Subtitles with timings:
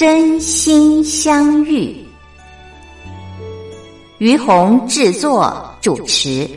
[0.00, 1.94] 真心相遇，
[4.16, 6.48] 于红制作主持。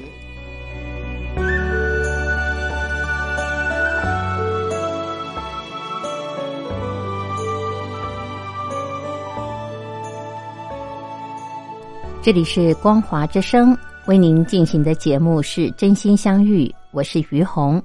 [12.21, 17.83] 这里是光华之声为您进行的节目是真心相遇，我是于红。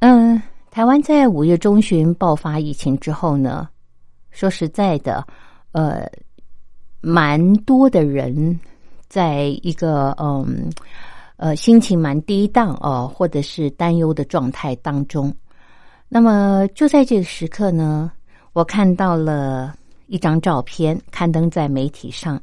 [0.00, 3.66] 嗯，台湾在五月中旬爆发疫情之后呢？
[4.38, 5.26] 说实在的，
[5.72, 6.08] 呃，
[7.00, 8.60] 蛮多的人
[9.08, 10.70] 在一个嗯
[11.34, 15.34] 呃心情蛮低档哦，或者是担忧的状态当中。
[16.08, 18.12] 那么就在这个时刻呢，
[18.52, 19.74] 我看到了
[20.06, 22.40] 一张照片刊登在媒体上，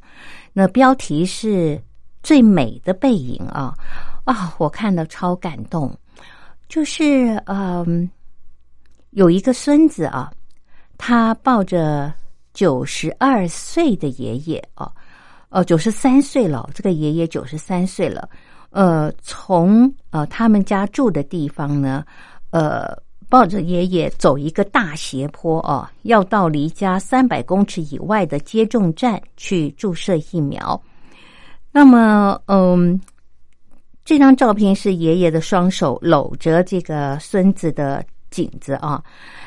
[0.51, 1.81] 那标题是
[2.21, 3.73] 最美的背影啊
[4.25, 4.53] 啊！
[4.57, 5.97] 我看了超感动，
[6.67, 8.09] 就是嗯
[9.11, 10.29] 有一个孙子啊。
[10.97, 12.13] 他抱着
[12.53, 14.91] 九十二岁的爷爷哦，
[15.49, 16.69] 哦，九十三岁了。
[16.73, 18.29] 这个爷爷九十三岁了，
[18.69, 22.05] 呃，从呃他们家住的地方呢，
[22.51, 22.97] 呃，
[23.29, 30.81] 抱着爷爷走一个大斜坡哦，要到离家三百公尺以外的接种站去注射疫苗。
[31.71, 32.99] 那么，嗯，
[34.05, 39.03] 这张照片是爷爷的双手搂着这个孙子的颈子啊。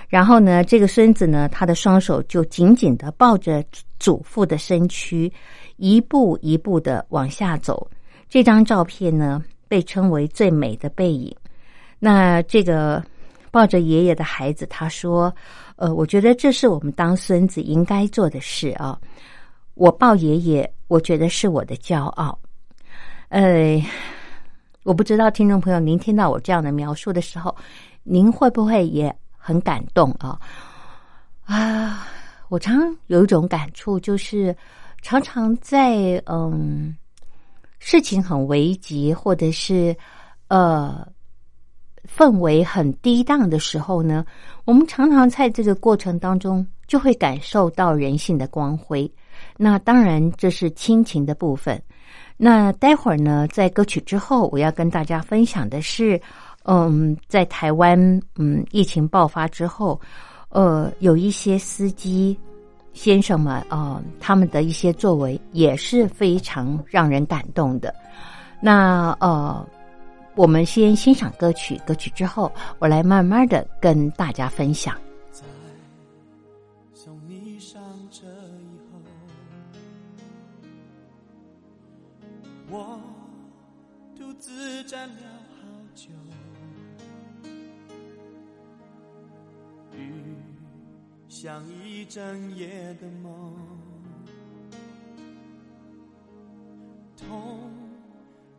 [0.08, 3.62] 然后呢，这个孙子呢，他的双手就紧紧的抱着
[3.98, 5.30] 祖父的身躯，
[5.76, 7.86] 一步一步的往下走。
[8.28, 11.34] 这张照片呢，被称为最美的背影。
[11.98, 13.04] 那这个
[13.50, 15.34] 抱着爷爷的孩子，他说
[15.76, 18.98] ：“呃，我觉得这是我们当孙子应该做的事啊。
[19.74, 22.38] 我抱爷爷，我觉得是我的骄傲。”
[23.28, 23.78] 呃，
[24.84, 27.54] 我不知道听众朋友，您听到我这样的描述的时候，
[28.04, 29.14] 您会不会也？
[29.48, 30.38] 很感动啊
[31.46, 32.06] 啊！
[32.50, 34.54] 我常有一种感触，就是
[35.00, 36.94] 常常在嗯
[37.78, 39.96] 事情很危急，或者是
[40.48, 41.08] 呃
[42.06, 44.22] 氛围很低档的时候呢，
[44.66, 49.10] 我们常常在这个过程当中就会感受到人性的光辉。
[49.56, 51.82] 那当然，这是亲情的部分。
[52.36, 56.20] 那待会儿呢，在歌曲之后，我要跟大家分享的是。
[56.70, 57.98] 嗯，在台湾，
[58.36, 59.98] 嗯，疫情爆发之后，
[60.50, 62.38] 呃，有一些司机
[62.92, 67.94] 先生们，呃，他们的一些作为也是非常让人感动的。
[68.60, 69.66] 那呃，
[70.34, 74.94] 我们先欣赏歌曲，歌曲之后，我来慢慢的跟大家分享。
[75.32, 75.44] 在
[76.92, 77.80] 送你上
[78.10, 79.00] 车以后，
[82.70, 83.00] 我
[84.18, 85.08] 独自站
[91.40, 92.68] 像一整夜
[93.00, 93.54] 的梦，
[97.16, 97.70] 痛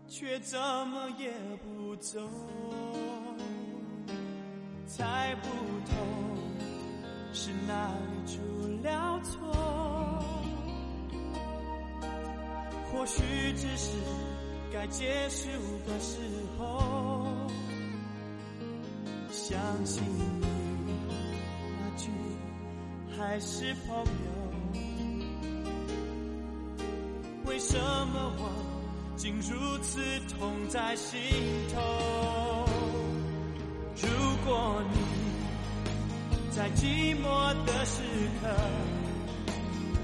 [0.08, 0.58] 却怎
[0.88, 2.22] 么也不走，
[4.88, 5.50] 猜不
[5.90, 5.98] 透
[7.34, 8.40] 是哪里出
[8.82, 9.54] 了错，
[12.94, 13.22] 或许
[13.58, 13.92] 只是
[14.72, 15.50] 该结束
[15.86, 16.18] 的时
[16.58, 17.28] 候，
[19.30, 20.02] 相信
[20.40, 20.49] 你。
[23.20, 24.82] 还是朋友，
[27.46, 28.50] 为什么我
[29.18, 30.00] 竟如此
[30.30, 31.20] 痛在心
[31.76, 31.82] 头？
[34.02, 34.08] 如
[34.46, 35.00] 果你
[36.50, 38.02] 在寂寞的时
[38.42, 38.48] 刻，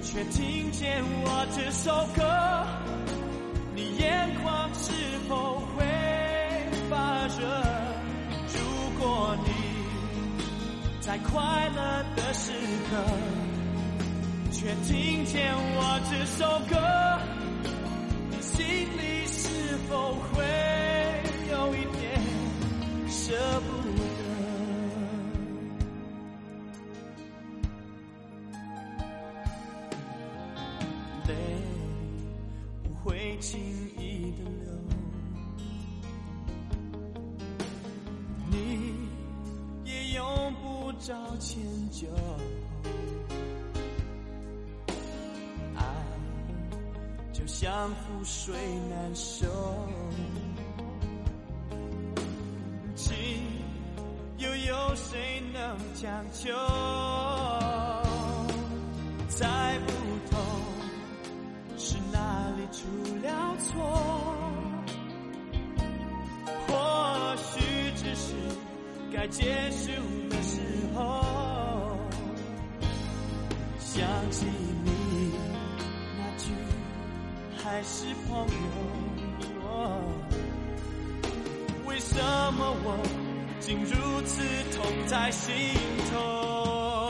[0.03, 2.21] 却听见我这首歌，
[11.15, 12.51] 在快乐的时
[12.89, 12.97] 刻，
[14.51, 16.75] 却听见我这首歌，
[18.29, 20.43] 你心里是否会
[41.39, 41.61] 迁
[41.91, 42.07] 就。
[45.75, 45.83] 爱
[47.33, 48.53] 就像覆水
[48.89, 49.47] 难收，
[52.95, 53.15] 情
[54.37, 56.51] 又有谁能强求？
[59.27, 59.91] 猜不
[60.31, 60.37] 透
[61.77, 62.87] 是哪里出
[63.21, 63.73] 了错，
[66.67, 67.59] 或许
[67.97, 68.33] 只是
[69.13, 69.91] 该结束
[70.45, 70.61] 时
[70.93, 70.99] 候。
[73.79, 74.45] 想起
[74.83, 74.89] 你
[76.17, 76.51] 那句
[77.57, 78.45] 还是朋
[79.41, 79.55] 友，
[81.85, 82.17] 为什
[82.57, 82.87] 么我
[83.61, 84.43] 竟如此
[84.75, 85.53] 痛在心
[86.11, 87.09] 头？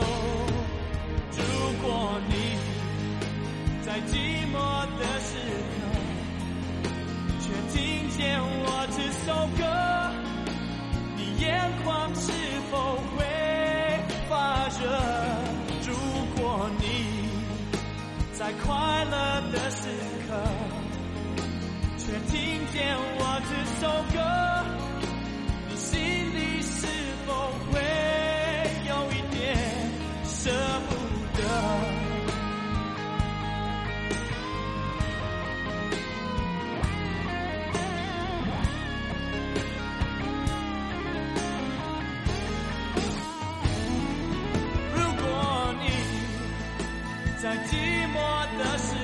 [1.32, 1.42] 如
[1.82, 2.32] 果你
[3.84, 4.54] 在寂寞
[18.46, 19.88] 在快乐的时
[20.28, 20.38] 刻，
[21.98, 23.50] 却听见我这
[23.80, 24.16] 首歌，
[48.58, 48.95] 寞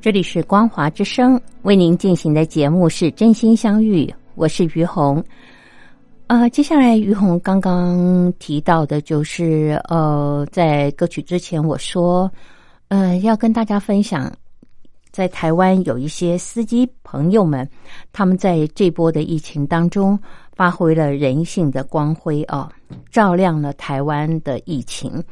[0.00, 5.22] 这里是光华之声为您进行的节目是真心相遇，我是于红。
[6.26, 12.32] 呃，接下来于红刚刚提到的就是呃，在歌曲之前我说，
[12.88, 14.32] 呃，要跟大家分享，
[15.10, 17.68] 在台湾有一些司机朋友们，
[18.10, 20.18] 他们在这波的疫情当中
[20.56, 22.70] 发挥了人性的光辉啊，
[23.10, 25.22] 照亮了台湾的疫情。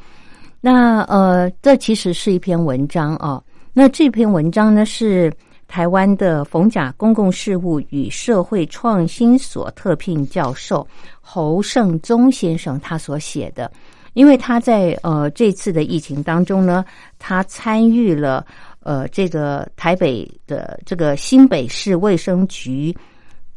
[0.60, 3.42] 那呃，这其实是一篇文章啊。
[3.72, 5.32] 那这篇文章呢，是
[5.68, 10.86] 台湾的冯甲公共事务与社会创新所特聘教授
[11.20, 13.70] 侯胜宗先生他所写的。
[14.14, 16.84] 因为他在呃这次的疫情当中呢，
[17.18, 18.44] 他参与了
[18.80, 22.92] 呃这个台北的这个新北市卫生局，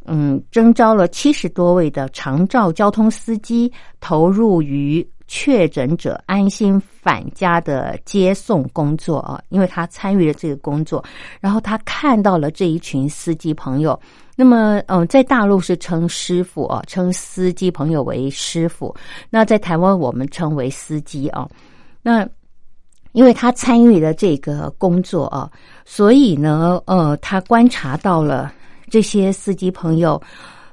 [0.06, 5.08] 嗯，征招了七十多位的长照交通司机，投入于。
[5.34, 11.02] 确诊者安心返家的接送工作啊，因为他参与了这个工作，
[11.40, 13.98] 然后他看到了这一群司机朋友。
[14.36, 18.94] 那么，嗯，在大陆是称师傅啊，称司机朋友为师傅。
[19.30, 21.48] 那在台湾，我们称为司机啊。
[22.02, 22.28] 那
[23.14, 25.50] 因为他参与了这个工作啊，
[25.86, 28.54] 所以呢，呃，他观察到了
[28.90, 30.22] 这些司机朋友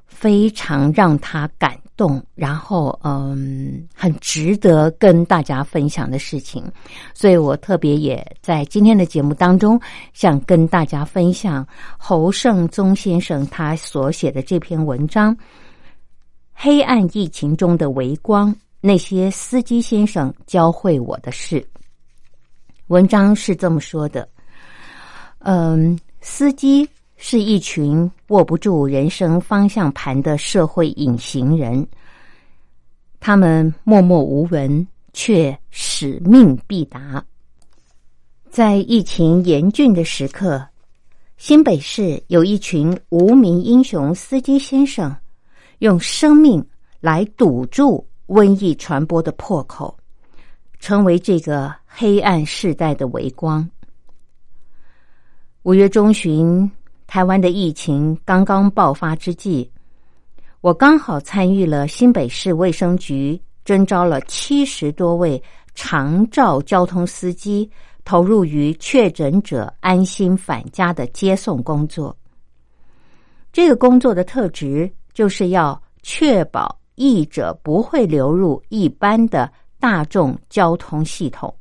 [0.09, 1.79] 非常让他感。
[1.99, 6.65] 动，然后嗯，很值得跟大家分享的事情，
[7.13, 9.79] 所以我特别也在今天的节目当中，
[10.15, 11.67] 想跟大家分享
[11.99, 15.35] 侯胜宗先生他所写的这篇文章
[16.55, 21.67] 《黑暗疫情中的微光》，那些司机先生教会我的事。
[22.87, 24.27] 文章是这么说的，
[25.41, 26.89] 嗯，司机。
[27.21, 31.85] 是一群握不住人生方向盘的社会隐形人，
[33.19, 37.23] 他们默默无闻，却使命必达。
[38.49, 40.65] 在疫情严峻的时刻，
[41.37, 45.15] 新北市有一群无名英雄司机先生，
[45.81, 46.65] 用生命
[47.01, 49.99] 来堵住瘟疫传播的破口，
[50.79, 53.69] 成为这个黑暗世代的微光。
[55.65, 56.71] 五月中旬，
[57.09, 59.69] 台湾的疫情刚刚爆发之际，
[60.61, 65.43] 我刚好参与了新北市卫生局征招了七十多位
[65.75, 67.69] 长照交通司机，
[68.05, 72.15] 投入于确诊者安心返家的接送工作。
[73.55, 79.51] 这个工作的特质就是要确保译者不会流入一般的
[79.81, 81.53] 大众交通系统。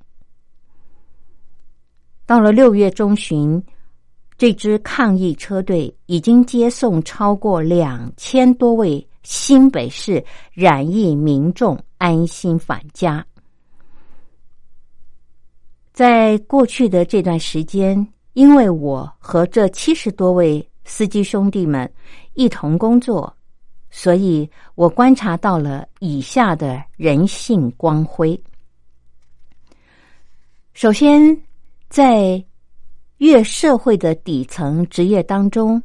[2.26, 3.64] 到了六月中旬。
[4.38, 13.26] 这支抗疫车队已经接送超过两千多位新北市染疫民众安心返家。
[15.92, 21.92] 在过去的这段时间，因为我和这七十多位司机兄弟们
[22.36, 23.36] 一同工作，
[23.90, 28.40] 所以我观察到了以下的人性光辉。
[30.74, 31.36] 首先，
[31.90, 32.46] 在
[33.18, 35.82] 越社会的底层职业当中，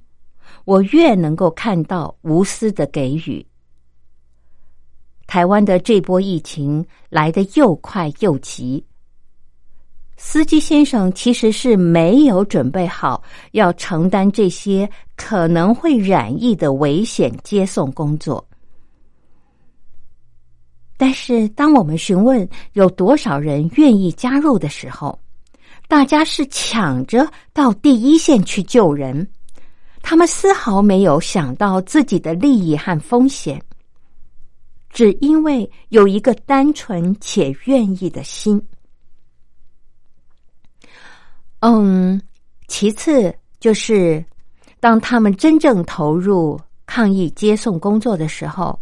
[0.64, 3.44] 我越能够看到无私的给予。
[5.26, 8.84] 台湾的这波疫情来得又快又急，
[10.18, 13.22] 司机先生其实是没有准备好
[13.52, 14.86] 要承担这些
[15.16, 18.46] 可能会染疫的危险接送工作。
[20.98, 25.18] 但是，当我们询问有多少人愿意加入的时候，
[25.92, 29.28] 大家是抢着到第一线去救人，
[30.00, 33.62] 他们丝毫没有想到自己的利益和风险，
[34.88, 38.58] 只因为有一个单纯且愿意的心。
[41.60, 42.18] 嗯，
[42.68, 43.30] 其次
[43.60, 44.24] 就是，
[44.80, 48.80] 当他们真正投入抗疫接送工作的时候，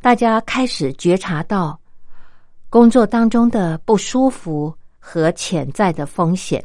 [0.00, 1.78] 大家开始觉察到
[2.68, 4.74] 工作当中的不舒服。
[5.04, 6.64] 和潜在的风险，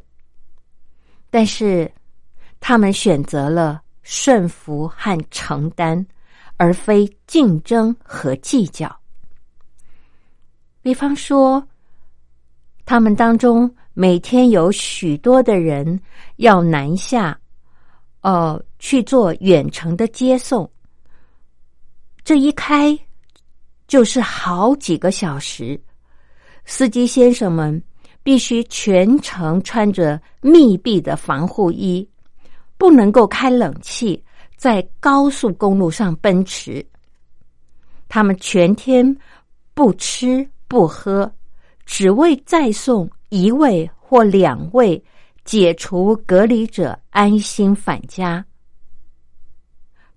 [1.31, 1.91] 但是
[2.59, 6.05] 他们选择了顺服和承担，
[6.55, 8.95] 而非竞争和计较。
[10.83, 11.67] 比方说，
[12.85, 15.99] 他们当中每天有许多的人
[16.35, 17.37] 要南下，
[18.21, 20.71] 呃，去做远程的接送，
[22.23, 22.97] 这一开
[23.87, 25.81] 就是好几个小时，
[26.65, 27.81] 司机先生们。
[28.27, 32.05] 必须全程穿着密闭的防护衣，
[32.77, 34.21] 不能够开冷气，
[34.57, 36.85] 在高速公路上奔驰。
[38.09, 39.15] 他们全天
[39.73, 41.33] 不吃不喝，
[41.85, 45.01] 只为再送一位或两位
[45.45, 48.45] 解除隔离者安心返家。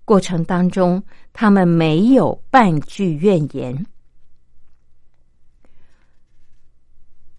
[0.03, 1.01] 过程当中，
[1.31, 3.85] 他们没有半句怨言。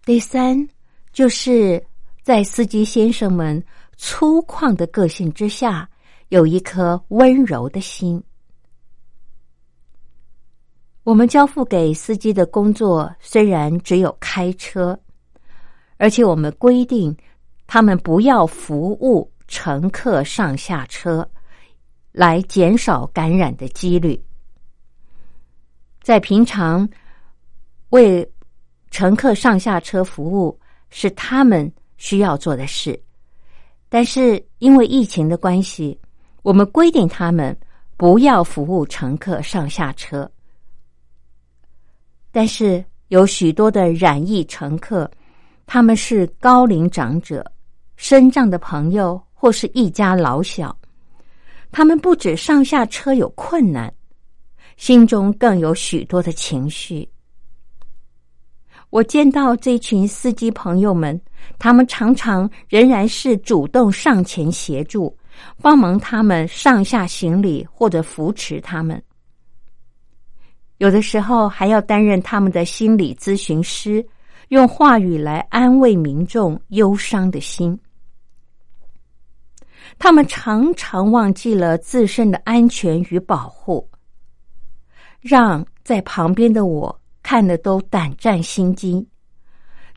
[0.04, 0.68] 第三，
[1.12, 1.80] 就是
[2.22, 3.62] 在司机先生们
[3.96, 5.88] 粗犷的个性之下，
[6.30, 8.20] 有一颗温柔的心。
[11.04, 14.98] 我们交付给司机的工作虽然只有开车，
[15.98, 17.16] 而且我们规定
[17.68, 21.24] 他们不要服务乘客上下车，
[22.10, 24.20] 来减少感染的几率。
[26.02, 26.88] 在平常
[27.90, 28.28] 为。
[28.92, 30.56] 乘客上下车服务
[30.90, 33.02] 是他们需要做的事，
[33.88, 35.98] 但是因为疫情的关系，
[36.42, 37.56] 我们规定他们
[37.96, 40.30] 不要服务乘客上下车。
[42.30, 45.10] 但是有许多的染疫乘客，
[45.64, 47.42] 他们是高龄长者、
[47.96, 50.76] 身障的朋友或是一家老小，
[51.70, 53.90] 他们不止上下车有困难，
[54.76, 57.08] 心中更有许多的情绪。
[58.92, 61.18] 我见到这群司机朋友们，
[61.58, 65.16] 他们常常仍然是主动上前协助，
[65.62, 69.02] 帮忙他们上下行李或者扶持他们。
[70.76, 74.06] 有的时候还要担任他们的心理咨询师，
[74.48, 77.80] 用话语来安慰民众忧伤的心。
[79.98, 83.88] 他们常常忘记了自身的安全与保护，
[85.18, 87.01] 让在旁边的我。
[87.22, 89.06] 看的都胆战心惊，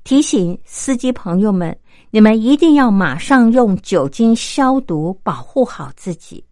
[0.04, 1.78] 提醒司机朋友们：
[2.12, 6.44] 你们一定要马上用酒精消毒，保护好自己。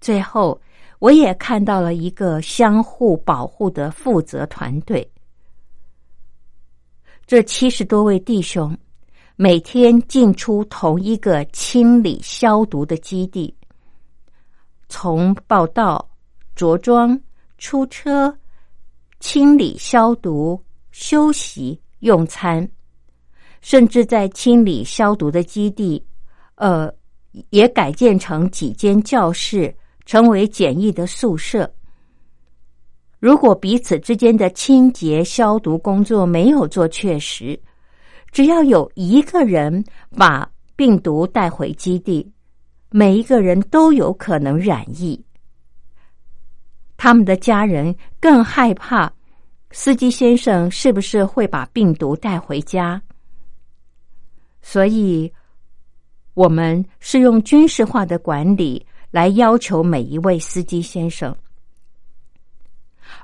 [0.00, 0.60] 最后，
[0.98, 5.08] 我也看到了一个相互保护的负责团队。
[7.24, 8.76] 这七十多位弟兄
[9.36, 13.54] 每天进出同一个清理消毒的基地，
[14.88, 16.06] 从报道。
[16.54, 17.18] 着装、
[17.58, 18.36] 出车、
[19.20, 22.68] 清理、消毒、休息、用餐，
[23.60, 26.04] 甚至在清理消毒的基地，
[26.56, 26.92] 呃，
[27.50, 31.68] 也改建成几间教室，成为简易的宿舍。
[33.18, 37.58] 如果彼此之间的清洁消毒工作没有做确实，
[38.30, 40.46] 只要有一个人把
[40.76, 42.30] 病毒带回基地，
[42.90, 45.18] 每一个人都有可能染疫。
[47.04, 49.12] 他们的家人更害怕
[49.72, 52.98] 司机先生是不是会把病毒带回家，
[54.62, 55.30] 所以
[56.32, 61.36] 我们是用军事化的管理来要求每一位司机先生。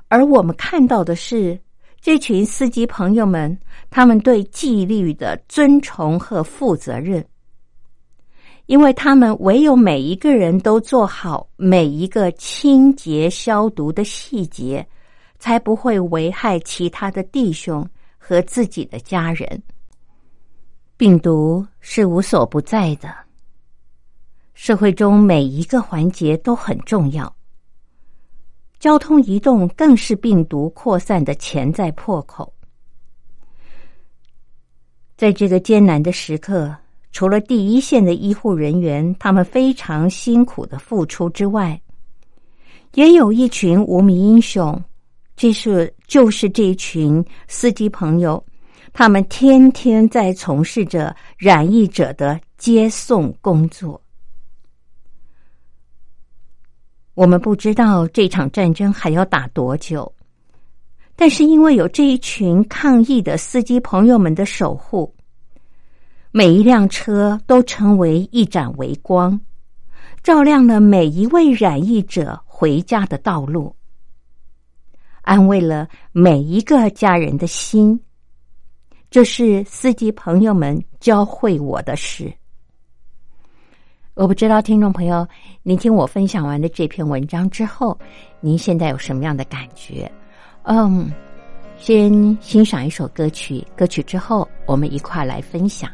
[0.09, 1.59] 而我们看到的是，
[1.99, 3.57] 这群司机朋友们，
[3.89, 7.25] 他们对纪律的尊崇和负责任，
[8.71, 14.87] 因为他们唯有每一个人都做好每一个清洁消毒的细节，
[15.39, 17.85] 才不会危害其他的弟兄
[18.17, 19.61] 和自己的家人。
[20.95, 23.13] 病毒是无所不在的，
[24.53, 27.35] 社会中每一个环节都很重要。
[28.79, 32.53] 交通移动更是病毒扩散的潜在破口。
[35.17, 36.73] 在这个艰难的时刻，
[37.11, 41.79] 除了第一线的医护人员，他们非常辛苦的付出之外，
[42.93, 44.81] 也有一群无名英雄。
[45.35, 48.43] 这是就是这一群司机朋友，
[48.93, 53.99] 他们天天在从事着染疫者的接送工作。
[57.13, 60.11] 我们不知道这场战争还要打多久，
[61.15, 65.13] 但是因为有这一群抗疫的司机朋友们的守护，
[66.33, 69.37] 每一辆车都成为一盏微光，
[70.23, 73.75] 照亮了每一位染疫者回家的道路，
[75.23, 77.99] 安慰了每一个家人的心。
[79.09, 82.31] 这是司机朋友们教会我的事。
[84.13, 85.27] 我不知道听众朋友，
[85.63, 87.99] 您听我分享完的这篇文章之后，
[88.39, 90.09] 您现在有什么样的感觉？
[90.63, 91.11] 嗯，
[91.77, 95.91] 先欣赏一首歌曲，歌曲之后我们一块来分享。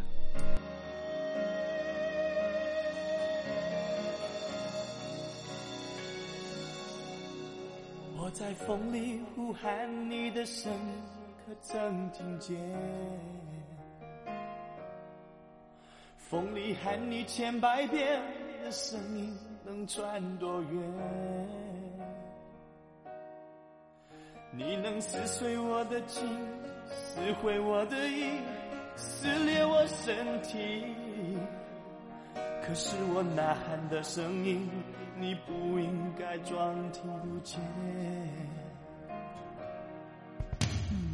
[9.67, 10.71] 喊你的声，
[11.45, 12.57] 可曾听见？
[16.15, 18.21] 风里喊你千百遍
[18.63, 20.81] 的声音能传多远？
[24.51, 26.25] 你能撕碎我的情，
[26.89, 28.39] 撕毁我的意，
[28.95, 30.95] 撕裂我身体。
[32.65, 34.69] 可是我呐喊的声音，
[35.19, 37.59] 你不应该装听不见。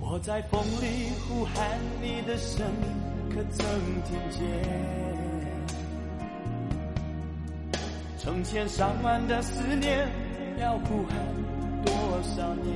[0.05, 2.61] 我在风里呼喊你的声。
[3.29, 3.65] 可曾
[4.03, 4.43] 听见？
[8.19, 10.07] 成千上万的思念，
[10.59, 11.17] 要呼喊
[11.85, 12.67] 多少年？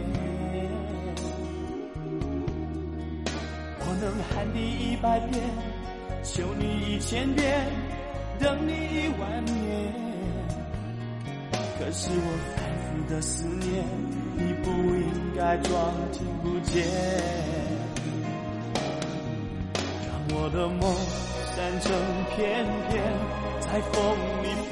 [3.79, 5.43] 我能喊你一百遍，
[6.23, 7.67] 求你一千遍，
[8.39, 9.93] 等你一万年。
[11.77, 13.85] 可是我反复的思念，
[14.37, 16.85] 你不应该装听不见。
[20.05, 20.81] 让我的梦
[21.55, 21.85] 散成
[22.35, 22.37] 片
[22.89, 23.03] 片，
[23.59, 23.95] 在风
[24.43, 24.71] 里飞。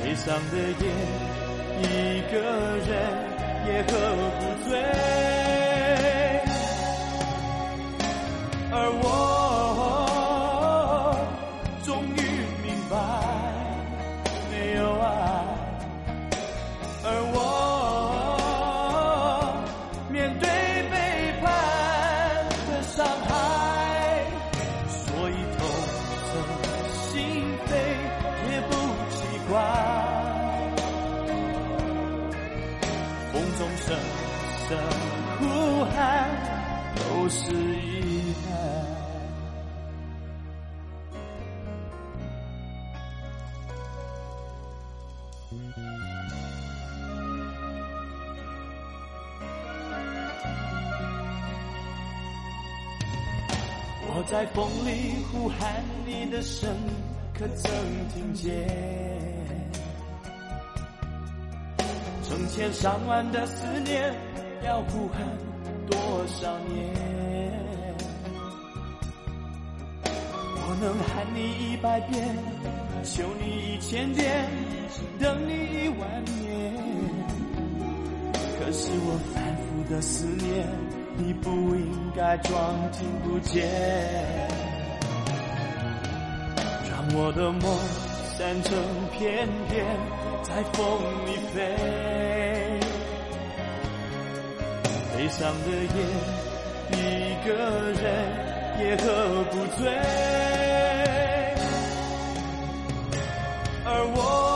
[0.00, 0.84] 悲伤的夜，
[1.82, 1.84] 一
[2.30, 2.34] 个
[2.86, 2.88] 人
[3.66, 3.92] 也喝
[4.38, 4.70] 不醉。
[8.70, 9.15] 而我。
[54.28, 56.68] 在风里呼喊你的声，
[57.32, 57.70] 可曾
[58.12, 58.66] 听见？
[62.24, 64.12] 成千上万的思念，
[64.64, 65.22] 要呼喊
[65.88, 66.92] 多少年？
[70.02, 72.36] 我能喊你一百遍，
[73.04, 74.50] 求你一千遍，
[75.20, 75.52] 等你
[75.84, 76.74] 一万年。
[78.58, 80.85] 可是我反复的思念。
[81.18, 83.66] 你不应该装听不见，
[86.90, 87.78] 让我的梦
[88.36, 88.76] 散成
[89.12, 89.84] 片片，
[90.42, 90.82] 在风
[91.24, 91.56] 里飞。
[95.16, 95.98] 悲伤的夜，
[96.92, 96.94] 一
[97.46, 97.48] 个
[97.92, 98.04] 人
[98.78, 99.04] 也喝
[99.50, 99.88] 不醉，
[103.86, 104.55] 而我。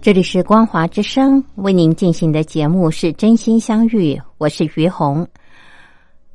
[0.00, 5.26] 这里是光华之声为您进行的节目是真心相遇，我是于红。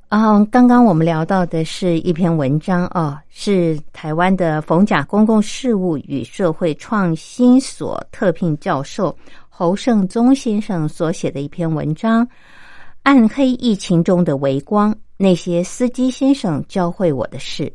[0.10, 9.16] 嗯，刚刚我们聊到的是一篇文章哦，是台湾的逢甲公共事务与社会创新所特聘教授
[9.48, 12.28] 侯胜宗先生所写的一篇文章
[13.04, 17.74] 《暗黑疫情中的微光》，那些司机先生教会我的事。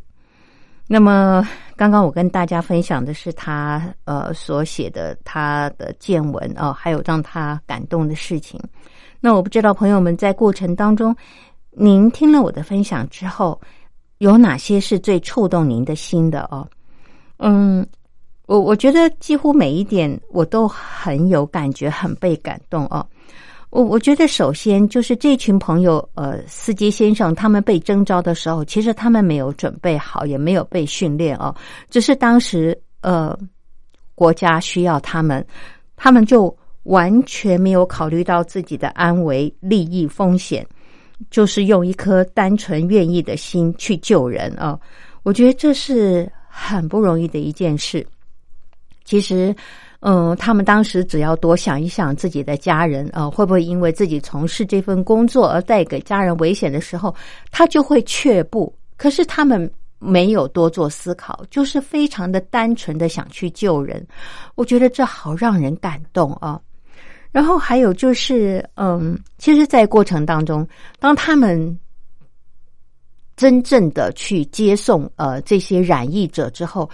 [0.91, 1.47] 那么，
[1.77, 8.59] 刚刚我跟大家分享的是他呃所写的他的见闻哦，还有让他感动的事情。
[9.21, 11.15] 那我不知道朋友们在过程当中，
[11.73, 13.61] 您听了我的分享之后，
[14.17, 16.67] 有哪些是最触动您的心的哦？
[17.37, 17.87] 嗯，
[18.47, 23.07] 我我觉得几乎每一点我都很有感觉，很被感动哦。
[23.71, 31.55] 我我觉得，首先就是这群朋友，呃，司机先生他们被征召的时候，其实他们没有准备好，也没有被训练哦，
[31.91, 33.39] 只是当时呃
[34.15, 35.47] 国家需要他们，
[35.97, 40.67] 他们就完全没有考虑到自己的安危、利益、风险，
[41.31, 44.81] 就是用一颗单纯愿意的心去救人啊！
[45.25, 48.07] 我觉得这是很不容易的一件事。
[49.05, 49.55] 其实。
[50.01, 57.13] 嗯，他们当时只要多想一想自己的家人啊，会不会因为自己从事这份工作而带给家人危险的时候，
[57.51, 58.73] 他就会却步。
[58.97, 64.07] 可是他们没有多做思考，就是非常的单纯的想去救人。
[64.55, 66.61] 我觉得这好让人感动啊。
[67.33, 70.65] 然后还有就是，嗯，其实，在过程当中，
[71.01, 71.77] 当他们
[73.37, 76.89] 真正的去接送呃这些染疫者之后。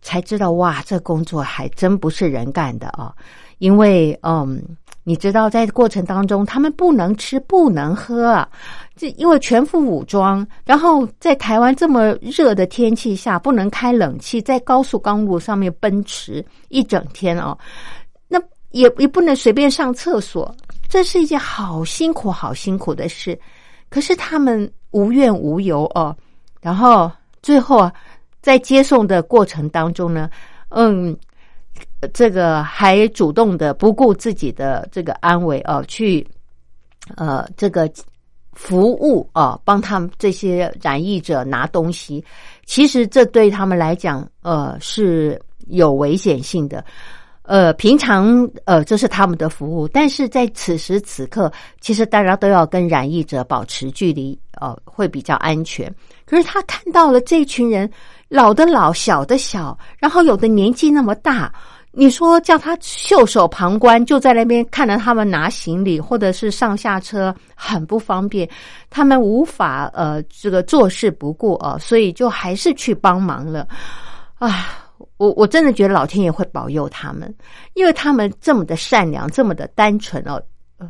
[0.00, 3.14] 才知道哇，这工作还真不是人干的啊！
[3.58, 4.60] 因为嗯，
[5.04, 8.48] 你知道，在过程当中，他们不能吃，不能喝啊，
[8.96, 17.56] 这因为全副武装，然后在台湾这么热的天气下，不能开冷气，在高速公路上面奔驰一整天哦，
[18.26, 18.40] 那
[18.70, 20.52] 也也不能随便上厕所，
[20.88, 23.38] 这是一件好辛苦、好辛苦的事。
[23.88, 26.16] 可是他们无怨无尤哦，
[26.60, 27.10] 然后
[27.42, 27.92] 最后啊。
[28.42, 30.28] 在接送的过程当中呢，
[30.70, 31.16] 嗯，
[32.12, 36.26] 这个还主动的不顾自己的这个安危哦，去
[37.16, 37.88] 呃这个
[38.52, 42.22] 服务啊，帮他们这些染疫者拿东西。
[42.66, 46.84] 其实这对他们来讲，呃是有危险性的。
[47.44, 55.92] 呃，平常呃这是他们的服务，但是在此时此刻，其实大家都要跟染疫者保持距离，呃，会比较安全。
[56.32, 57.90] 可是他看到了这群人。
[58.28, 61.52] 老的老，小的小，然后有的年纪那么大，
[61.90, 68.48] 你说叫他袖手旁观，就在那边看着他们拿行李或者是上下车，很不方便，
[68.88, 73.68] 他们无法呃这个坐视不顾啊，所以就还是去帮忙了。
[74.38, 77.36] 啊，我我真的觉得老天爷会保佑他们，
[77.74, 80.42] 因为他们这么的善良，这么的单纯哦，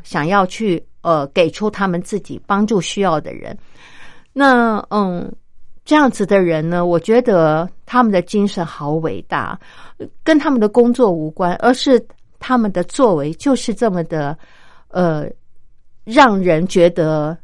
[0.04, 3.58] 想要去呃给出他们自己帮助需要的人。
[4.32, 5.32] 那嗯。
[5.84, 9.58] 这样子的人呢，我觉得他们的精神好伟大，
[10.22, 12.00] 跟他们的工作无关，而是
[12.38, 14.38] 他们的作为就是这么的，
[14.90, 15.28] 呃，
[16.04, 17.36] 让人觉得，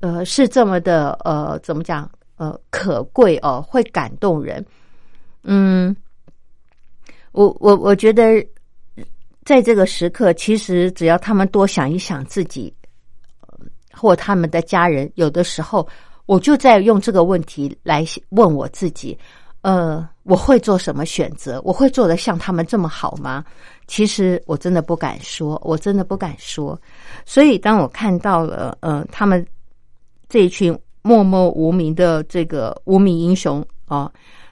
[0.00, 4.66] 呃，是这么的，呃，怎么讲，呃，可贵哦，会感动人。
[5.44, 5.94] 嗯，
[7.30, 8.44] 我我我觉得，
[9.44, 12.74] 在这个时刻，其实只要他们多想一想自己，
[13.92, 15.88] 或他们的家人，有的时候。
[16.30, 19.18] 我就在用这个问题来问我自己，
[19.62, 21.60] 呃，我会做什么选择？
[21.64, 23.44] 我会做的像他们这么好吗？
[23.88, 26.80] 其实我真的不敢说，我真的不敢说。
[27.26, 29.44] 所以当我看到了，呃，他们
[30.28, 34.08] 这一群默默无名的这个无名英雄啊，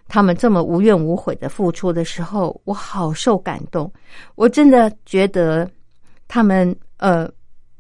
[0.09, 3.89] 他们这么无怨无悔的付出的时候，我好受感动。
[4.35, 5.71] 我真的觉得
[6.27, 7.31] 他们，呃，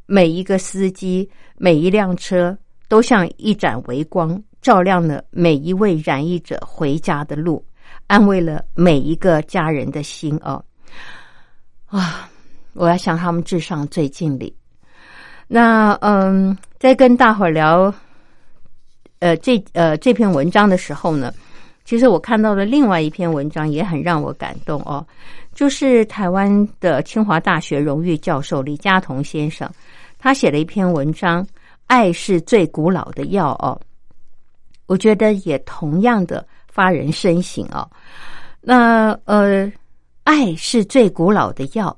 [0.06, 2.56] 每一个司机，每一辆车。
[2.88, 7.62] 都像一盏微光，照亮了每一位染疫者回家的路，
[8.06, 10.64] 安慰了每一个家人的心哦。
[11.86, 12.28] 啊，
[12.72, 14.54] 我要向他们致上最敬礼。
[15.46, 17.92] 那嗯，在跟大伙儿聊，
[19.18, 21.32] 呃，这呃这篇文章的时候呢，
[21.84, 25.06] 其实我看到了另外一篇文章，也很让我感动哦。
[25.54, 29.68] 就是台湾的清华大学荣誉教授李嘉彤先生，
[30.18, 31.46] 他写了一篇文章。
[31.88, 33.80] 爱是最古老的药哦，
[34.86, 37.90] 我觉得也同样的发人深省哦。
[38.60, 39.70] 那呃，
[40.22, 41.96] 爱是最古老的药，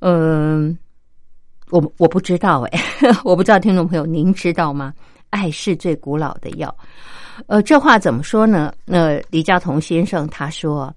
[0.00, 0.76] 嗯，
[1.70, 2.80] 我我不知道哎，
[3.22, 4.92] 我不知道听众朋友您知道吗？
[5.30, 6.76] 爱是最古老的药，
[7.46, 8.74] 呃，这话怎么说呢？
[8.84, 10.92] 那李嘉彤先生他说，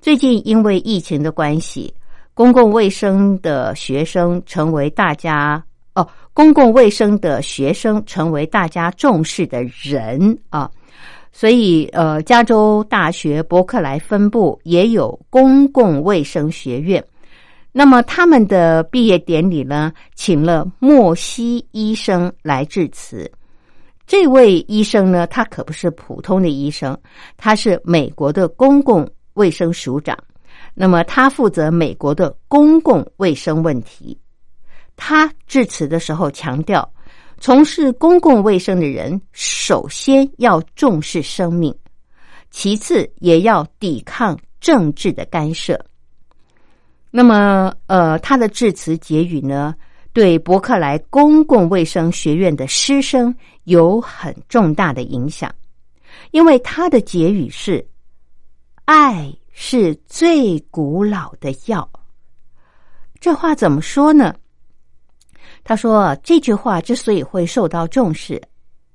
[0.00, 1.94] 最近因为疫情的关系，
[2.34, 5.64] 公共卫生的学生成为大家。
[5.94, 10.70] 哦，公共卫生的学生成为大家重视的人啊，
[11.30, 17.04] 所以呃，加州大学伯克莱分部也有公共卫生学院。
[17.70, 23.30] 那么他们的毕业典礼呢，请了莫西医生来致辞。
[24.06, 26.96] 这位医生呢，他可不是普通的医生，
[27.36, 30.16] 他是美国的公共卫生署长。
[30.74, 34.18] 那么他负责美国的公共卫生问题。
[34.96, 36.88] 他致辞的时候强调，
[37.40, 41.74] 从事公共卫生的人首先要重视生命，
[42.50, 45.78] 其次也要抵抗政治的干涉。
[47.10, 49.74] 那么，呃，他的致辞结语呢，
[50.12, 55.52] 对伯克莱公共卫生学院的师生有很重大的影响，
[56.30, 57.86] 因为他的结语是
[58.86, 61.88] ：“爱是最古老的药。”
[63.20, 64.34] 这话怎么说呢？
[65.64, 68.42] 他说：“这句话之所以会受到重视，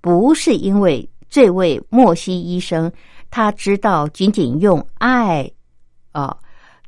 [0.02, 2.92] 不是因为这位莫西医生
[3.32, 5.50] 他知道仅仅用爱
[6.12, 6.38] 啊，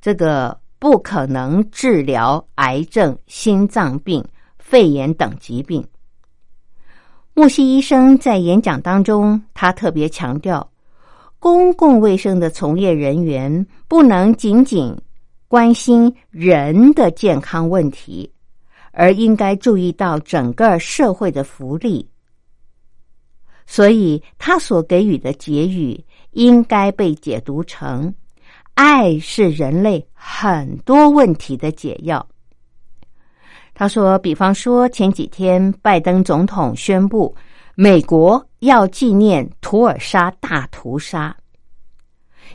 [0.01, 4.23] 这个不可能治疗癌症、心脏病、
[4.57, 5.81] 肺炎等疾病。
[7.33, 10.69] 莫西医生在演讲当中，他特别强调，
[11.39, 14.93] 公共卫生的从业人员不能仅仅
[15.47, 18.29] 关心人的健康问题。”
[18.91, 22.09] 而应该注意到整个社会的福利，
[23.65, 28.13] 所以他所给予的结语应该被解读成：
[28.73, 32.27] 爱是人类很多问题的解药。
[33.73, 37.33] 他说，比方说前几天拜登总统宣布
[37.75, 41.33] 美国要纪念图尔沙大屠杀，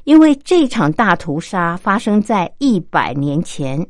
[0.02, 3.86] 因为这场大屠杀发生在一百年前，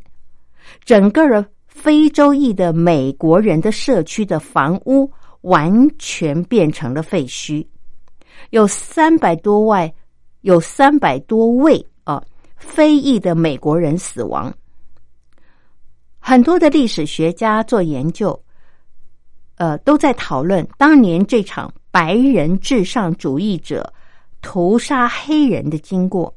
[0.85, 1.45] 整个。
[1.75, 5.11] 非洲裔的美国人的社区的房屋
[5.41, 7.67] 完全变成了废墟，
[8.51, 9.93] 有三百多万，
[10.43, 12.23] 有三百多位啊
[12.57, 14.55] 非裔的美国人死亡。
[16.21, 18.41] 很多的历史学家做研究，
[19.57, 23.93] 呃，都在讨论当年这场白人至上主义者
[24.41, 26.33] 屠杀黑人的经过。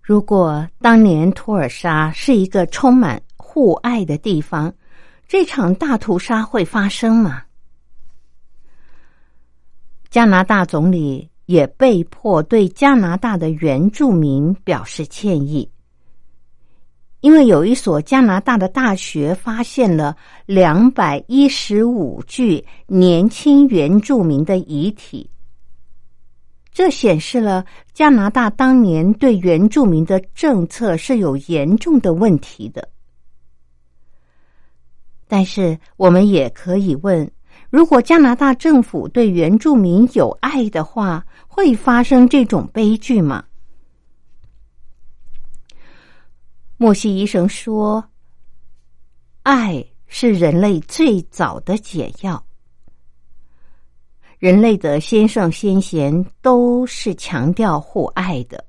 [0.00, 3.20] 如果当年托尔沙是一个充满……
[3.54, 4.72] 互爱的地方，
[5.28, 7.42] 这场大屠杀会发生吗？
[10.08, 15.70] 加拿大总理也被迫对加拿大的原住民表示歉意，
[17.20, 25.28] 因为有一所加拿大的大学发现了两百一十五具年轻原住民的遗体，
[26.72, 32.88] 这显示了加拿大当年对原住民的政策是有严重的问题的。
[35.34, 37.30] 但是，我们也可以问：
[37.70, 43.42] 如果加拿大政府对原住民有爱的话，会发生这种悲剧吗？
[46.76, 48.04] 莫西医生说
[49.42, 52.44] ：“爱是人类最早的解药。
[54.38, 58.62] 人类的先圣先贤都是强调互爱的。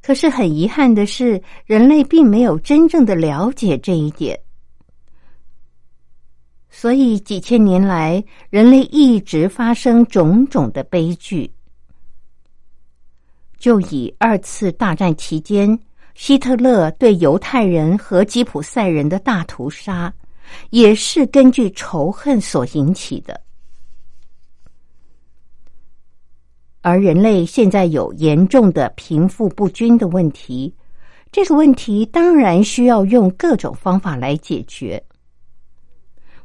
[0.00, 4.38] 可是很遗憾的是，人类并没有真正的了解这一点。
[6.76, 11.48] 所以几千年来，人类一直发生种种的悲剧。
[13.56, 15.78] 就以二次大战期间。”
[16.16, 20.14] 希特勒对犹太人和吉普赛人的大屠杀，
[20.70, 23.40] 也是根据仇恨所引起的。
[26.82, 30.72] 而人类现在有严重的贫富不均的问题，
[31.32, 35.02] 这个问题当然需要用各种方法来解决。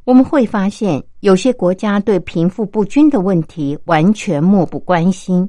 [0.10, 5.48] 我们会发现，有些国家对贫富不均的问题完全漠不关心。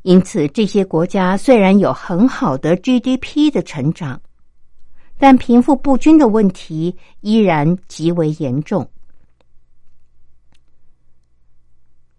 [0.00, 4.18] 因此，这些国家虽然有很好的 GDP 的成长，
[5.18, 8.90] 但贫富不均的问题依然极为严重。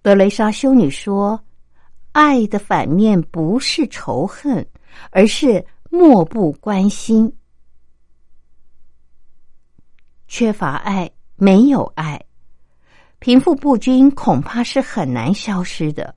[0.04, 1.44] 德雷莎修女说
[2.14, 4.64] ：“爱的反面不是仇恨，
[5.10, 7.34] 而是漠不关心。
[10.32, 12.20] 缺乏爱，没有爱，
[13.20, 16.16] 贫富不均恐怕是很难消失的。”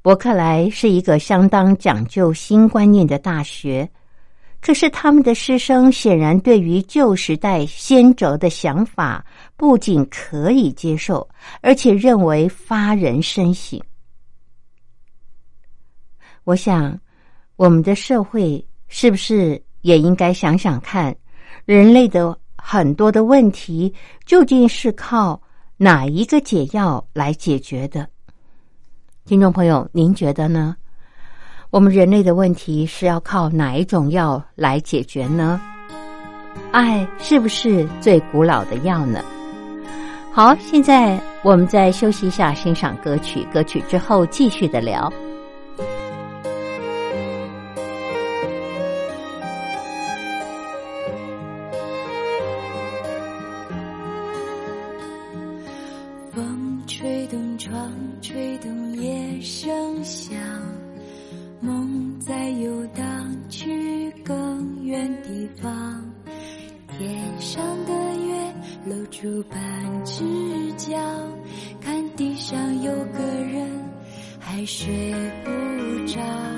[0.00, 3.86] 伯克莱是一个相当讲究新观念的大学，
[4.62, 9.22] 可是他们的师生显然对于旧时代先哲的想法
[9.58, 11.28] 不仅可以接受，
[11.60, 13.78] 而且认为发人深省。
[16.44, 16.98] 我想，
[17.56, 21.14] 我们的社会是不是也应该想想看，
[21.66, 23.92] 人类的很多的问题
[24.24, 25.38] 究竟是靠
[25.76, 28.08] 哪一个解药来解决的？
[29.26, 30.74] 听众朋友，您觉得呢？
[31.68, 35.60] 我们人类的问题是要靠哪一种药来解决呢？
[36.72, 39.22] 爱是不是最古老的药呢？
[40.32, 43.46] 好，现在我们再休息一下，欣赏歌曲。
[43.52, 45.12] 歌曲之后继续的聊。
[59.44, 60.34] 声响
[61.60, 66.02] 梦在游荡去更远地方。
[66.96, 67.92] 天上的
[68.26, 68.54] 月
[68.86, 69.60] 露出半
[70.02, 70.24] 只
[70.78, 70.96] 角
[71.78, 73.68] 看地上有个人
[74.40, 75.12] 还睡
[75.44, 76.53] 不着。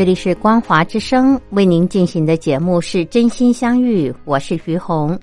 [0.00, 5.20] 这里是光华之声为您进行的节目是真心相遇，我是于红。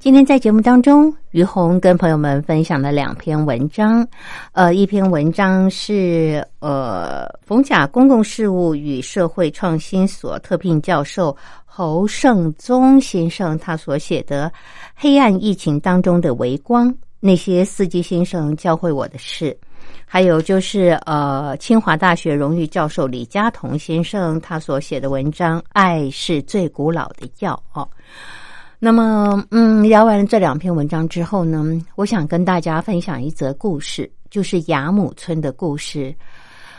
[0.00, 4.04] 今天在节目当中，于红跟朋友们分享了两篇文章，
[4.50, 14.50] 呃，一篇文章是呃冯甲公共事务与社会创新所特聘教授侯胜宗先生他所写的
[14.96, 19.56] 《黑暗疫情当中的微光》，那些司机先生教会我的事。
[20.10, 27.86] 还有就是呃，清华大学荣誉教授李嘉彤先生他所写的文章《爱是最古老的药》哦。
[28.78, 31.62] 那么，嗯，聊完了这两篇文章之后呢，
[31.94, 36.14] 我想跟大家分享一则故事，就是雅姆村的故事。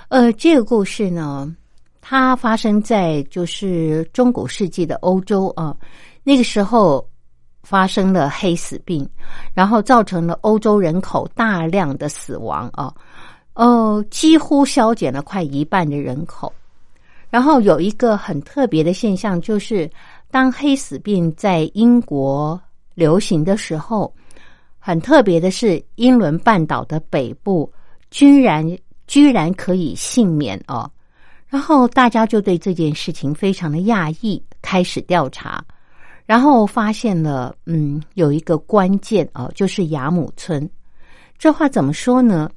[0.07, 1.55] 呃，这个故事呢，
[2.01, 5.75] 它发生在就是中古世纪的欧洲啊，
[6.23, 7.07] 那个时候
[7.61, 9.07] 发生了黑死病，
[9.53, 12.91] 然后造成了欧洲人口大量的死亡啊。
[13.59, 16.51] 哦几乎消减了快一半的人口。
[17.29, 19.89] 然后有一个很特别的现象，就是
[20.31, 22.59] 当黑死病在英国
[22.95, 24.11] 流行的时候，
[24.79, 27.69] 很特别的是，英伦半岛的北部
[28.09, 28.65] 居然
[29.07, 30.89] 居然可以幸免哦。
[31.47, 35.63] 然后大家就对这件事情非常的讶异，开始调查，
[36.25, 40.67] 然后发现了，嗯，有一个关键哦，就是雅姆村。
[41.37, 42.49] 这话怎么说呢？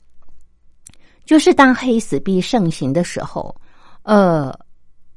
[1.25, 3.55] 就是当黑死病盛行的时候，
[4.03, 4.53] 呃，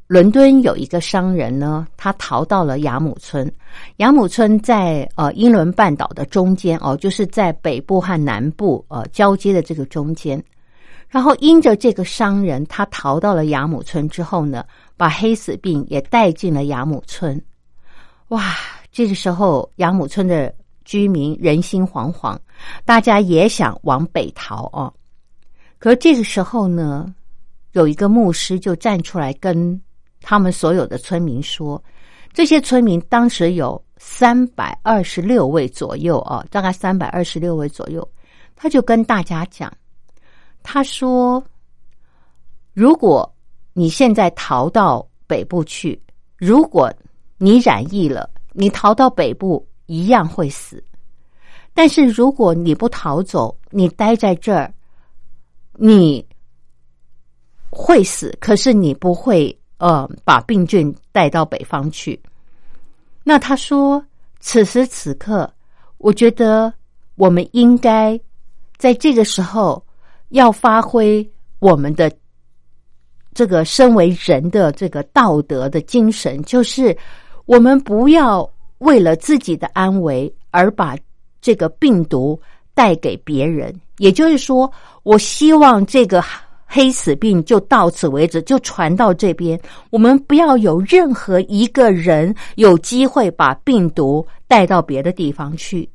[0.07, 3.51] 伦敦有一个商人呢，他逃到了雅姆村。
[3.97, 10.41] 雅姆村在呃英伦半岛的中间哦，就是在北部和南部呃交接的这个中间。
[11.07, 14.63] 然后因着这个商人他逃到了雅姆村之后呢，
[14.95, 17.41] 把黑死病也带进了雅姆村。
[18.29, 18.55] 哇，
[18.91, 20.53] 这个时候雅姆村的
[20.83, 22.37] 居民人心惶惶，
[22.85, 24.93] 大家也想往北逃哦。
[25.85, 27.13] 可这个时候呢，
[27.73, 29.79] 有一个牧师就站出来跟
[30.19, 31.79] 他们所有的村民说
[32.33, 38.03] ：“这些村民当时有三百二十六位左右啊，大概三百二十六位左右。”
[38.57, 39.71] 他就跟大家讲
[40.63, 41.43] ：“他说，
[42.73, 43.31] 如果
[43.73, 46.01] 你现在逃到北部去，
[46.35, 46.91] 如果
[47.37, 50.79] 你染疫了，你逃到北部一样会死；
[51.75, 54.73] 但是如果你不逃走，你待在这儿。”
[55.77, 56.25] 你
[57.69, 62.19] 会死，可是你不会呃把病菌带到北方去。
[63.23, 64.03] 那他说，
[64.39, 65.51] 此时此刻，
[65.97, 66.73] 我觉得
[67.15, 68.19] 我们应该
[68.77, 69.83] 在这个时候
[70.29, 71.27] 要发挥
[71.59, 72.11] 我们的
[73.33, 76.95] 这个身为人的这个道德的精神，就是
[77.45, 80.95] 我们不要为了自己的安危而把
[81.41, 82.39] 这个病毒
[82.73, 83.73] 带给别人。
[83.97, 84.71] 也就是说，
[85.03, 86.23] 我希望这个
[86.65, 89.59] 黑死病就到此为止，就传到这边。
[89.89, 95.89] 我们不要有任何一个人有机会把病毒带到别的地方去。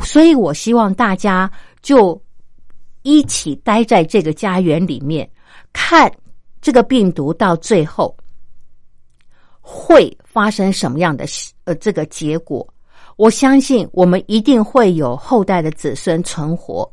[0.00, 1.50] 所以我希望大家
[1.82, 2.18] 就
[3.02, 5.28] 一起待在这个家园里面，
[5.72, 6.10] 看
[6.62, 8.16] 这个病毒到最后
[9.60, 11.26] 会发生什么样的
[11.64, 12.66] 呃这个结果。
[13.16, 16.90] 我相信我们一定会有后代的子孙存活。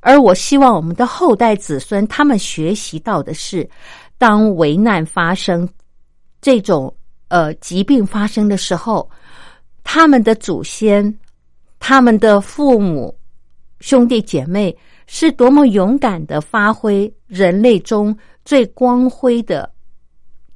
[0.00, 3.68] 而我希望我们的后代子孙，他们学习到的是，
[4.16, 5.68] 当危难发生、
[6.40, 6.94] 这种
[7.28, 9.08] 呃疾病发生的时候，
[9.82, 11.12] 他们的祖先、
[11.80, 13.16] 他们的父母、
[13.80, 14.76] 兄弟姐妹
[15.06, 19.70] 是多么勇敢的发挥人类中最光辉的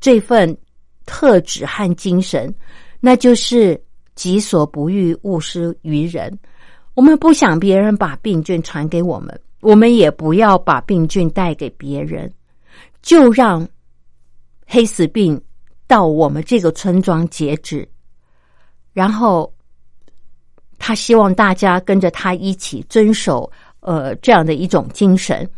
[0.01, 0.57] 这份
[1.05, 2.55] 特质和精神，
[3.01, 3.81] 那就是
[4.15, 6.39] 己所不欲，勿施于人。
[6.95, 12.31] 我们不想别人把病菌传给我们，我们也不要把病菌带给别人，
[13.01, 13.67] 就让
[14.67, 15.41] 黑死病
[15.87, 17.89] 到我们这个村庄截止。
[18.93, 19.51] 然后，
[20.79, 25.49] 他希望大家跟着他一起遵守呃这样的一种精神。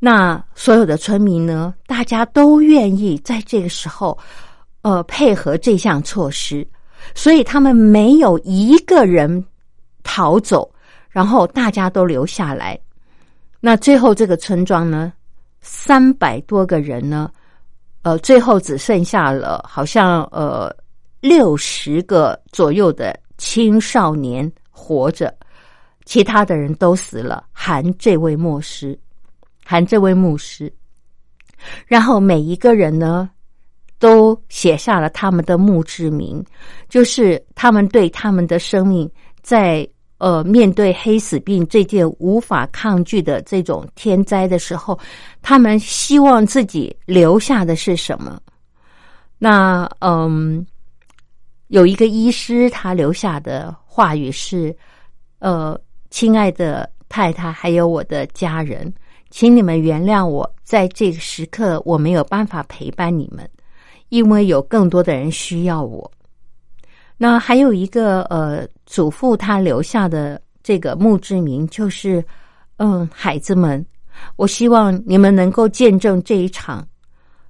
[0.00, 4.18] 那所有的村民呢，大家都愿意在这个时候
[4.82, 6.66] 呃配合这项措施，
[7.14, 9.44] 所以他们没有一个人。
[10.04, 10.72] 逃走，
[11.10, 12.78] 然后大家都留下来。
[13.58, 15.12] 那最后这个村庄呢，
[15.62, 17.30] 三百多个人呢，
[18.02, 20.70] 呃，最后只剩下了好像呃
[21.20, 25.34] 六十个左右的青少年活着，
[26.04, 28.96] 其他的人都死了，含这位牧师，
[29.64, 30.70] 含这位牧师。
[31.86, 33.30] 然后每一个人呢，
[33.98, 36.44] 都写下了他们的墓志铭，
[36.90, 39.88] 就是他们对他们的生命在。
[40.24, 44.98] 呃，面对黑死病这件无法抗拒的这种天灾的时候，
[45.42, 48.40] 他们希望自己留下的是什么？
[49.36, 50.66] 那嗯，
[51.66, 54.74] 有一个医师他留下的话语是：
[55.40, 58.90] 呃，亲爱的太太，还有我的家人，
[59.28, 63.46] 请你们原谅我，在这个时刻我没有办法陪伴你们，
[64.08, 66.10] 因为有更多的人需要我。
[67.18, 72.24] 那还有一个呃，祖父他留下的这个墓志铭就是：
[72.76, 73.84] 嗯，孩子们，
[74.36, 76.86] 我希望你们能够见证这一场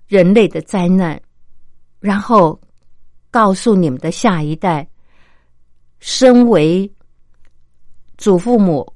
[0.06, 1.20] 人类的灾难。
[2.00, 2.58] 然后
[3.30, 4.88] 告诉你们的下一代，
[5.98, 6.90] 身为
[8.16, 8.90] 祖父母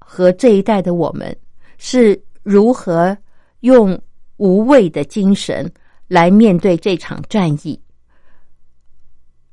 [0.00, 1.32] 和这一代的我们
[1.78, 3.16] 是如何
[3.60, 3.96] 用
[4.38, 5.72] 无畏的精神
[6.08, 7.80] 来面对这场战役。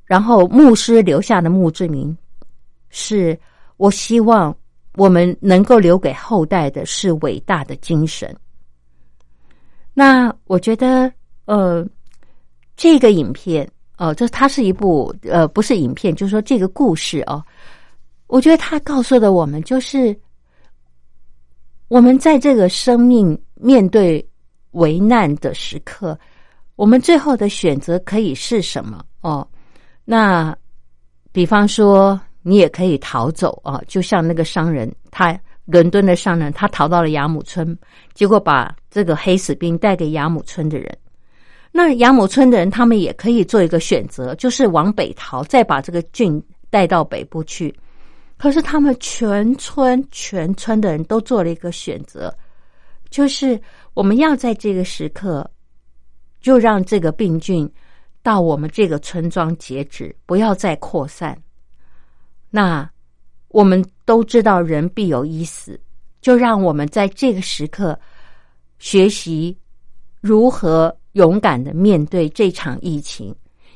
[0.04, 2.16] 然后牧师留下的墓志铭
[2.90, 3.38] 是：
[3.78, 4.54] 我希望
[4.96, 8.36] 我们能够留给后代的是伟大的精神。
[9.94, 11.12] 那我觉得，
[11.46, 11.86] 呃。
[12.76, 17.44] 这个影片哦，这它是一部呃，不是影片，就是说这个故事哦。
[18.26, 20.18] 我觉得它告诉的我们，就是
[21.88, 24.26] 我们在这个生命面对
[24.70, 26.18] 危难的时刻，
[26.74, 29.46] 我们最后的选择可以是什么哦？
[30.06, 30.56] 那
[31.32, 37.76] 比方说，你也可以逃走啊，就像那个商人，他伦敦的商人，他逃到了雅姆村，
[38.14, 40.98] 结果把这个黑死病带给雅姆村的人。
[41.70, 47.72] 那养母村的人，他们也可以做一个选择，就是往北逃，再把这个郡带到北部去。
[48.36, 52.34] 可是他们全村全村的人都做了一个选择，
[53.10, 53.60] 就是
[53.94, 55.48] 我们要在这个时刻，
[56.40, 57.70] 就让这个病菌
[58.22, 61.38] 到我们这个村庄截止，不要再扩散。
[62.50, 62.90] 那
[63.48, 65.80] 我们都知道人必有一死，
[66.20, 67.98] 就让我们在这个时刻
[68.78, 69.56] 学习
[70.20, 70.94] 如何。
[71.14, 73.34] 勇敢的面对这场疫情，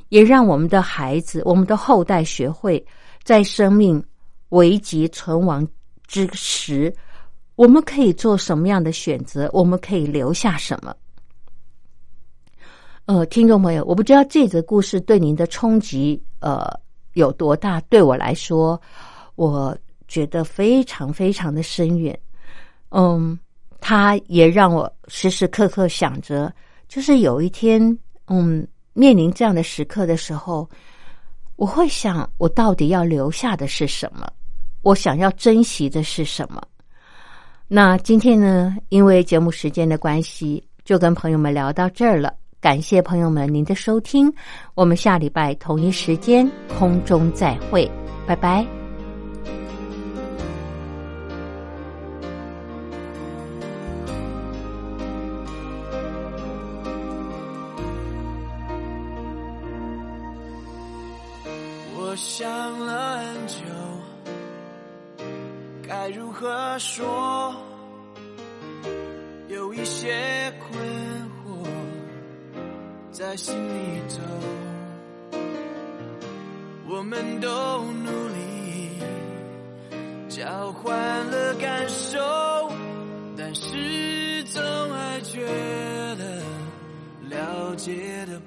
[0.09, 2.87] 也让我们的孩子、我们的后代学会，
[3.25, 4.01] 在生命
[4.51, 5.67] 危急存亡
[6.07, 6.95] 之时，
[7.57, 9.51] 我们可以做什么样的选择？
[9.53, 10.95] 我们可以留下什么？
[13.07, 16.65] 呃，听众朋友，我不知道这则故事对您的冲击呃
[17.15, 17.81] 有多大。
[17.89, 18.81] 对我来说，
[19.35, 22.17] 我觉得非常非常的深远。
[22.91, 23.37] 嗯，
[23.81, 26.53] 他也让我时时刻刻想着。
[26.87, 27.99] 就是有一天，
[28.29, 30.69] 嗯，面临这样的时刻的时候，
[31.57, 34.31] 我会想，我到底要留下的是什么？
[34.83, 36.63] 我想要珍惜的是什么？
[37.67, 42.33] 那今天呢，因为节目时间的关系，就跟朋友们聊到这儿了。
[42.65, 44.33] 感谢朋友们您的收听，
[44.75, 47.87] 我们下礼拜同一时间空中再会，
[48.27, 48.65] 拜拜。
[61.95, 62.49] 我想
[62.79, 63.57] 了很久，
[65.87, 67.55] 该如何说？
[69.49, 70.51] 有一些
[73.25, 74.21] 在心里头。
[76.87, 77.49] 我们都
[77.81, 78.99] 努力
[80.29, 80.95] 交换
[81.31, 82.21] 了感受，
[83.35, 84.63] 但是总
[84.93, 85.41] 还觉
[86.17, 86.43] 得
[87.31, 88.39] 了解的。